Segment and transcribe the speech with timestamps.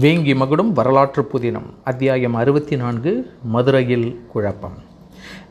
[0.00, 4.78] வேங்கி மகுடும் வரலாற்று புதினம் அத்தியாயம் அறுபத்தி நான்கு மதுரையில் குழப்பம்.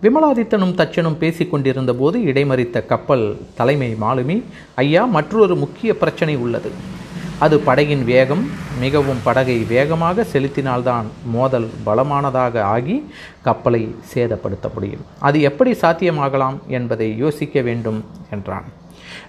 [0.01, 4.43] விமலாதித்தனும் தச்சனும் பேசிக் கொண்டிருந்த போது இடைமறித்த கப்பல் தலைமை மாலுமி
[4.75, 6.71] ஐயா மற்றொரு முக்கிய பிரச்சனை உள்ளது.
[7.39, 8.49] அது படகின் வேகம்
[8.79, 13.09] மிகவும் படகை வேகமாக செலுத்தினால்தான் மோதல் பலமானதாக ஆகி
[13.41, 15.05] கப்பலை சேதப்படுத்த முடியும்.
[15.19, 18.81] அது எப்படி சாத்தியமாகலாம் என்பதை யோசிக்க வேண்டும் என்றான்.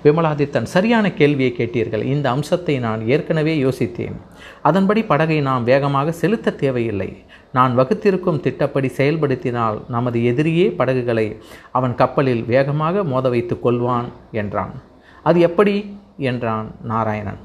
[0.05, 2.03] விமலாதித்தன் சரியான கேள்வியை கேட்டீர்கள்.
[2.05, 4.17] இந்த அம்சத்தை நான் ஏற்கனவே யோசித்தேன்.
[4.63, 7.11] அதன்படி படகை நாம் வேகமாக செலுத்த தேவையில்லை.
[7.53, 11.37] நான் வகுத்திருக்கும் திட்டப்படி செயல்படுத்தினால் நமது எதிரியே படகுகளை
[11.73, 14.75] அவன் கப்பலில் வேகமாக மோத வைத்து கொள்வான் என்றான்.
[15.23, 15.97] அது எப்படி?
[16.19, 17.39] என்றான் நாராயணன்.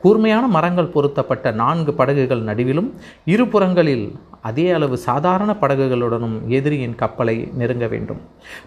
[0.00, 2.90] கூர்மையான மரங்கள் பொருத்தப்பட்ட நான்கு படகுகள் நடுவிலும்
[3.26, 4.06] இருபுறங்களில்
[4.40, 8.20] அதே அளவு சாதாரண படகுகளுடனும் எதிரியின் கப்பலை நெருங்க வேண்டும்.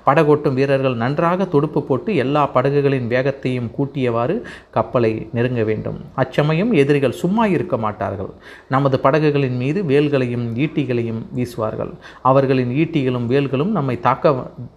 [0.05, 5.99] படகோட்டும் வீரர்கள் நன்றாக துடுப்பு போட்டு எல்லா படகுகளின் வேகத்தையும் கூட்டியவாறு கப்பலை நெருங்க வேண்டும்.
[6.15, 8.31] அச்சமயம் எதிரிகள் சும்மா இருக்க மாட்டார்கள்.
[8.69, 11.93] நமது படகுகளின் மீது வேல்களையும் ஈட்டிகளையும் வீசுவார்கள்.
[12.21, 14.33] அவர்களின் ஈட்டிகளும் வேல்களும் நம்மை தாக்க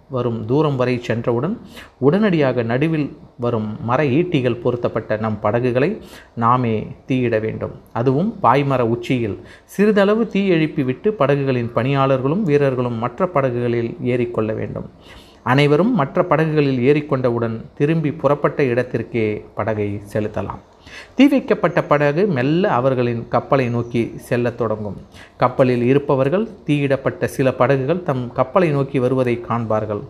[0.09, 1.57] வரும் தூரம் வரை சென்றவுடன்
[1.97, 3.07] உடனடியாக நடுவில்
[3.45, 5.89] வரும் மர ஈட்டிகள் பொருத்தப்பட்ட நம் படகுகளை
[6.43, 6.73] நாமே
[7.07, 7.75] தீயிட வேண்டும்.
[7.99, 9.37] அதுவும் பாய்மர உச்சியில்.
[9.75, 14.87] சிறிதளவு தீ எழுப்பி விட்டு படகுகளின் பணியாளர்களும் வீரர்களும் மற்ற படகுகளில் ஏறிக்கொள்ள வேண்டும்.
[15.43, 20.61] அனைவரும் மற்ற படகுகளில் ஏறிக்கொண்டவுடன் திரும்பி புறப்பட்ட இடத்திற்கே படகை செலுத்தலாம்.
[21.15, 24.97] தீ வைக்கப்பட்ட படகு மெல்ல அவர்களின் கப்பலை நோக்கி செல்லத் தொடங்கும்.
[25.37, 30.01] கப்பலில் இருப்பவர்கள் தீயிடப்பட்ட சில படகுகள் தம் கப்பலை நோக்கி வருவதை காண்பார்கள்.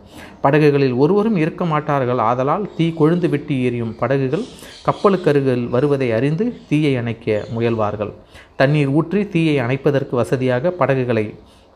[0.42, 2.18] படகுகளில் ஒருவரும் இருக்க மாட்டார்கள்.
[2.18, 4.46] ஆதலால் தீ கொழுந்து விட்டு எரியும் படகுகள்
[4.86, 8.12] கப்பலுக்கருகில் வருவதை அறிந்து தீயை அணைக்க முயல்வார்கள்.
[8.56, 11.36] தண்ணீர் ஊற்றி தீயை அணைப்பதற்கு வசதியாக படகுகளை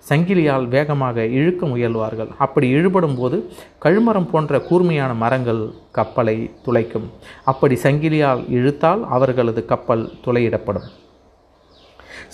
[0.10, 2.32] சங்கிலியால் வேகமாக இழுக்க முயல்வார்கள்.
[2.46, 3.38] அப்படி இழுபடும் போது
[3.86, 5.64] கழுமரம் போன்ற கூர்மையான மரங்கள்
[5.98, 7.08] கப்பலை துளைக்கும்.
[7.52, 10.88] அப்படி சங்கிலியால் இழுத்தால் அவர்களது கப்பல் துளையிடப்படும்.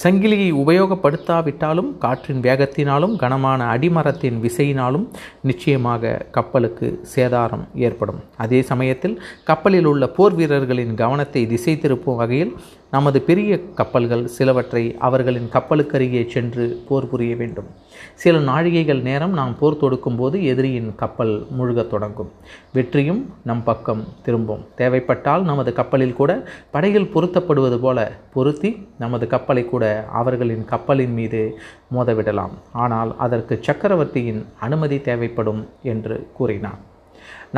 [0.03, 5.05] சங்கிலியை உபயோகப்படுத்தாவிட்டாலும் காற்றின் வேகத்தினாலும் கனமான அடிமரத்தின் விசையினாலும்
[5.49, 8.21] நிச்சயமாக கப்பலுக்கு சேதாரம் ஏற்படும்.
[8.43, 9.15] அதே சமயத்தில்
[9.49, 12.53] கப்பலில் உள்ள போர் வீரர்களின் கவனத்தை திசை திருப்பும் வகையில்
[12.91, 17.65] நமது பெரிய கப்பல்கள் சிலவற்றை அவர்களின் கப்பலுக்கருகே சென்று போர் புரிய வேண்டும்.
[18.13, 22.31] சில நாழிகைகள் நேரம் நாம் போர் தொடுக்கும் போது எதிரியின் கப்பல் முழுகத் தொடங்கும்.
[22.73, 24.65] வெற்றியும் நம் பக்கம் திரும்பும்.
[24.75, 31.59] தேவைப்பட்டால் நமது கப்பலில் கூட படையில் பொருத்தப்படுவது போல பொருத்தி நமது கப்பலை கூட அவர்களின் கப்பலின் மீது
[31.95, 32.55] மோதவிடலாம்.
[32.71, 36.89] ஆனால் அதற்கு சக்கரவர்த்தியின் அனுமதி தேவைப்படும் என்று கூறினான்.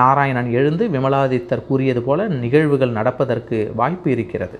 [0.02, 4.60] நாராயணன் எழுந்து விமலாதித்தர் கூறியது போல நிகழ்வுகள் நடப்பதற்கு வாய்ப்பு இருக்கிறது.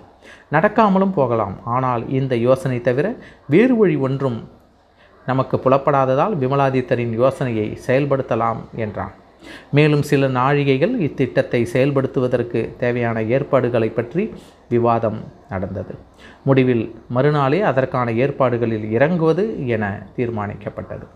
[0.52, 1.56] நடக்காமலும் போகலாம்.
[1.76, 3.08] ஆனால் இந்த யோசனை தவிர
[3.48, 4.40] வேறு வழி ஒன்றும்
[5.26, 9.14] நமக்கு புலப்படாததால் விமலாதித்தரின் யோசனையை செயல்படுத்தலாம் என்றான்.
[9.72, 14.24] மேலும் சில நாழிகைகள் இத்திட்டத்தை செயல்படுத்துவதற்கு தேவையான ஏற்பாடுகளை பற்றி
[14.70, 15.20] விவாதம்
[15.50, 15.94] நடந்தது.
[16.44, 19.86] முடிவில் மறுநாளே அதற்கான ஏற்பாடுகளில் இறங்குவது என
[20.18, 21.08] தீர்மானிக்கப்பட்டது.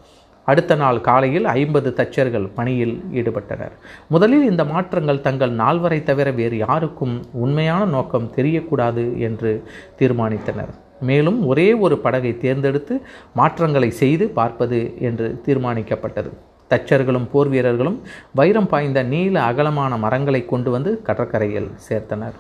[0.52, 3.74] அடுத்த நாள் காலையில் ஐம்பது தச்சர்கள் பணியில் ஈடுபட்டனர்.
[4.14, 7.16] முதலில் இந்த மாற்றங்கள் தங்கள் நால்வரை தவிர வேறு யாருக்கும்
[7.46, 9.52] உண்மையான நோக்கம் தெரியக்கூடாது என்று
[10.02, 10.72] தீர்மானித்தனர்.
[11.10, 12.96] மேலும் ஒரே ஒரு படகை தேர்ந்தெடுத்து
[13.42, 16.32] மாற்றங்களை செய்து பார்ப்பது என்று தீர்மானிக்கப்பட்டது.
[16.72, 18.00] தச்சர்களும் போர் வீரர்களும்
[18.40, 22.36] வைரம் பாய்ந்த நீல அகலமான மரங்களை கொண்டு வந்து கடற்கரையில் சேர்த்தனர்.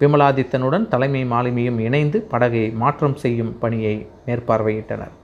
[0.00, 3.96] விமலாதித்தனுடன் தலைமை மாலுமியும் இணைந்து படகை மாற்றம் செய்யும் பணியை
[4.26, 5.14] மேற்பார்வையிட்டனர்.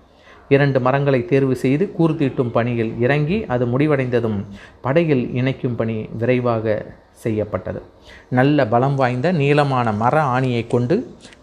[0.49, 4.39] இரண்டு மரங்களை தேர்வு செய்து கூர்த்தீட்டும் பணியில் இறங்கி அது முடிவடைந்ததும்
[4.81, 7.83] படகில் இணைக்கும் பணி விரைவாக செய்யப்பட்டது.
[8.29, 10.97] நல்ல பலம் வாய்ந்த நீளமான மர ஆணியை கொண்டு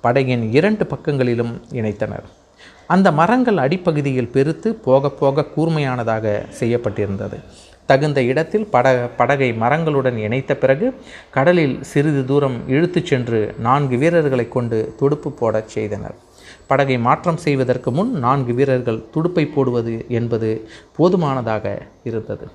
[0.03, 2.25] படகின் இரண்டு பக்கங்களிலும் இணைத்தனர்.
[2.88, 7.38] அந்த மரங்கள் அடிப்பகுதியில் பெருத்து போக போக கூர்மையானதாக செய்யப்பட்டிருந்தது.
[7.85, 10.94] தகுந்த இடத்தில் பட படகை மரங்களுடன் இணைத்த பிறகு
[11.31, 16.16] கடலில் சிறிது தூரம் இழுத்துச் சென்று நான்கு வீரர்களை கொண்டு துடுப்பு போடச் செய்தனர்.
[16.68, 20.50] படகை மாற்றம் செய்வதற்கு முன் நான்கு வீரர்கள் துடுப்பை போடுவது என்பது
[20.97, 21.66] போதுமானதாக
[22.09, 22.46] இருந்தது.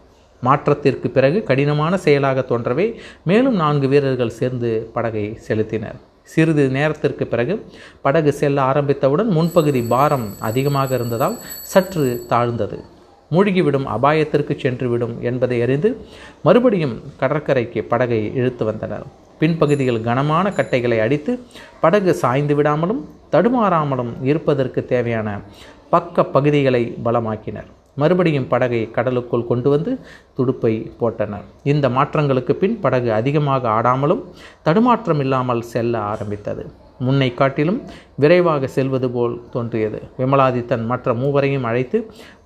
[0.42, 2.86] மாற்றத்திற்கு பிறகு கடினமான செயலாக தோன்றவே
[3.30, 5.98] மேலும் நான்கு வீரர்கள் சேர்ந்து படகை செலுத்தினர்.
[6.32, 7.54] சிறிது நேரத்திற்கு பிறகு
[8.02, 11.36] படகு செல்ல ஆரம்பித்தவுடன் முன்பகுதி பாரம் அதிகமாக இருந்ததால்
[11.72, 12.78] சற்று தாழ்ந்தது.
[13.30, 15.90] மூழ்கிவிடும் அபாயத்திற்கு சென்றுவிடும் என்பதை அறிந்து
[16.46, 19.06] மறுபடியும் கடற்கரைக்கு படகை இழுத்து வந்தனர்.
[19.40, 21.32] பின்பகுதியில் கனமான கட்டைகளை அடித்து
[21.82, 23.02] படகு சாய்ந்து விடாமலும்
[23.34, 25.28] தடுமாறாமலும் இருப்பதற்கு தேவையான
[25.94, 27.68] பக்க பகுதிகளை பலமாக்கினர்.
[28.00, 29.92] மறுபடியும் படகை கடலுக்குள் கொண்டு வந்து
[30.36, 31.46] துடுப்பை போட்டனர்.
[31.72, 34.22] இந்த மாற்றங்களுக்கு பின் படகு அதிகமாக ஆடாமலும்
[34.66, 36.64] தடுமாற்றம் இல்லாமல் செல்ல ஆரம்பித்தது.
[37.06, 37.80] முன்னை காட்டிலும்
[38.22, 39.98] விரைவாக செல்வது போல் தோன்றியது.
[40.20, 41.98] விமலாதித்தன் மற்ற மூவரையும் அழைத்து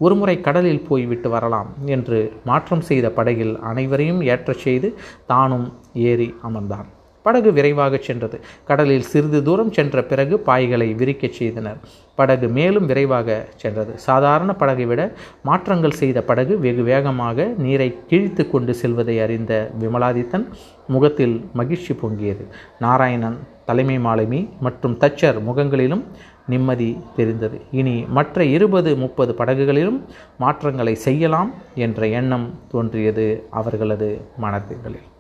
[0.05, 2.19] ஒருமுறை கடலில் போய்விட்டு வரலாம் என்று
[2.51, 4.91] மாற்றம் செய்த படகில் அனைவரையும் ஏற்றச் செய்து
[5.33, 6.89] தானும் ஏறி அமர்ந்தான்.
[7.23, 8.41] படகு விரைவாக சென்றது.
[8.65, 11.79] கடலில் சிறிது தூரம் சென்ற பிறகு பாய்களை விரிக்கச் செய்தனர்.
[12.15, 13.99] படகு மேலும் விரைவாக சென்றது.
[13.99, 15.13] சாதாரண படகை விட
[15.43, 20.47] மாற்றங்கள் செய்த படகு வெகு வேகமாக நீரை கிழித்து கொண்டு செல்வதை அறிந்த விமலாதித்தன்
[20.89, 22.47] முகத்தில் மகிழ்ச்சி பொங்கியது.
[22.79, 26.05] நாராயணன் தலைமை மாலுமி மற்றும் தச்சர் முகங்களிலும்
[26.49, 27.61] நிம்மதி தெரிந்தது.
[27.71, 30.05] இனி மற்ற இருபது முப்பது படகுகளிலும்
[30.39, 35.11] மாற்றங்களை செய்யலாம் என்ற எண்ணம் தோன்றியது அவர்களது மனதிகளில்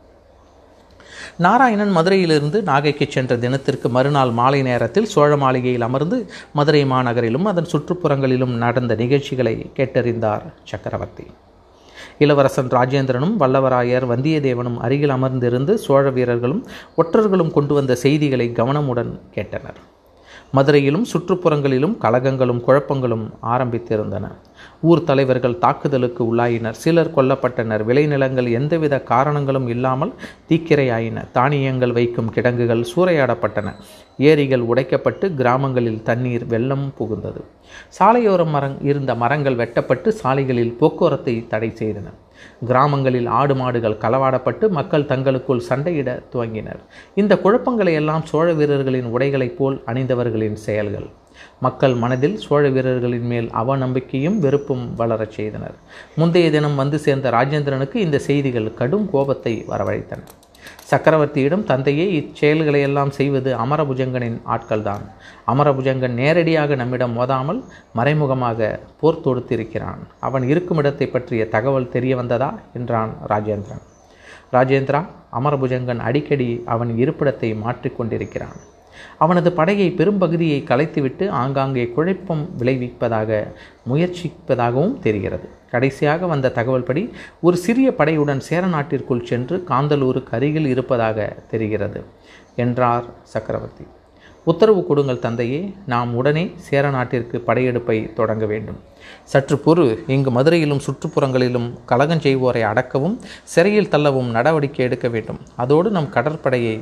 [1.36, 6.18] நாராயணன் மதுரையிலிருந்து நாகைக்கு சென்ற தினத்திற்கு மறுநாள் மாலை நேரத்தில் சோழ மாளிகையில் அமர்ந்து
[6.52, 11.26] மதுரை மாநகரிலும் அதன் சுற்றுப்புறங்களிலும் நடந்த நிகழ்ச்சிகளை கேட்டறிந்தார் சக்கரவர்த்தி.
[12.18, 16.62] இளவரசன் ராஜேந்திரனும் வல்லவராயர் வந்தியத்தேவனும் அருகில் அமர்ந்திருந்து சோழ வீரர்களும்
[16.96, 19.80] ஒற்றர்களும் கொண்டு வந்த செய்திகளை கவனமுடன் கேட்டனர்.
[20.56, 24.26] மதுரையிலும் சுற்றுப்புறங்களிலும் கலகங்களும் குழப்பங்களும் ஆரம்பித்திருந்தன.
[24.80, 26.70] ஊர் தலைவர்கள் தாக்குதலுக்கு உள்ளாயினர்.
[26.70, 27.84] சிலர் கொல்லப்பட்டனர்.
[27.84, 30.12] விளைநிலங்கள் எந்தவித காரணங்களும் இல்லாமல்
[30.48, 31.24] தீக்கிரையாயின.
[31.32, 33.72] தானியங்கள் வைக்கும் கிடங்குகள் சூறையாடப்பட்டன.
[34.18, 37.42] ஏரிகள் உடைக்கப்பட்டு கிராமங்களில் தண்ணீர் வெள்ளம் புகுந்தது.
[37.88, 42.10] சாலையோரம் மரம் இருந்த மரங்கள் வெட்டப்பட்டு சாலைகளில் போக்குவரத்தை தடை செய்தன.
[42.66, 46.82] கிராமங்களில் ஆடு மாடுகள் களவாடப்பட்டு மக்கள் தங்களுக்குள் சண்டையிட துவங்கினர்.
[47.14, 51.08] இந்த குழப்பங்களை எல்லாம் சோழ வீரர்களின் உடைகளைப் போல் அணிந்தவர்களின் செயல்கள்.
[51.60, 55.74] மக்கள் மனதில் சோழ வீரர்களின் மேல் அவநம்பிக்கையும் வெறுப்பும் வளரச் செய்தனர்.
[56.16, 60.18] முந்தைய தினம் வந்து சேர்ந்த ராஜேந்திரனுக்கு இந்த செய்திகள் கடும் கோபத்தை வரவழைத்தன.
[60.92, 65.04] சக்கரவர்த்தியிடம் தந்தையே இச்செயல்களை எல்லாம் செய்வது அமரபுஜங்கனின் ஆட்கள்தான்.
[65.46, 67.60] அமரபுஜங்கன் நேரடியாக நம்மிடம் மோதாமல்
[67.92, 70.02] மறைமுகமாக போர் தொடுத்திருக்கிறான்.
[70.20, 72.50] அவன் இருக்கும் இடத்தை பற்றிய தகவல் தெரிய வந்ததா?
[72.74, 73.82] என்றான் ராஜேந்திரன்.
[74.52, 75.00] ராஜேந்திரா
[75.32, 78.58] அமரபுஜங்கன் அடிக்கடி அவன் இருப்பிடத்தை மாற்றிக்கொண்டிருக்கிறான்
[79.18, 83.30] அவனது படையை பெரும்பகுதியை கலைத்துவிட்டு ஆங்காங்கே குழப்பம் விளைவிப்பதாக
[83.90, 85.46] முயற்சிப்பதாகவும் தெரிகிறது.
[85.72, 87.04] கடைசியாக வந்த தகவல்படி
[87.46, 92.02] ஒரு சிறிய படையுடன் சேர நாட்டிற்குள் சென்று காந்தலூருக்கு அருகில் இருப்பதாக தெரிகிறது
[92.64, 93.84] என்றார் சக்கரவர்த்தி.
[94.46, 95.58] உத்தரவு கொடுங்கள் தந்தையே
[95.92, 98.78] நாம் உடனே சேர நாட்டிற்கு படையெடுப்பை தொடங்க வேண்டும்.
[99.32, 99.84] சற்று பொறு
[100.14, 103.14] இங்கு மதுரையிலும் சுற்றுப்புறங்களிலும் கலகம் செய்வோரை அடக்கவும்
[103.52, 105.40] சிறையில் தள்ளவும் நடவடிக்கை எடுக்க வேண்டும்.
[105.62, 106.74] அதோடு நம் கடற்படையை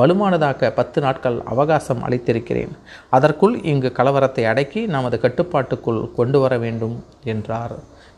[0.00, 2.74] வலுவானதாக பத்து நாட்கள் அவகாசம் அளித்திருக்கிறேன்.
[3.18, 6.96] அதற்குள் இங்கு கலவரத்தை அடக்கி நமது கட்டுப்பாட்டுக்குள் கொண்டு வர வேண்டும்
[7.34, 7.76] என்றார்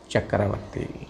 [0.09, 1.09] சக்கரவர்த்தி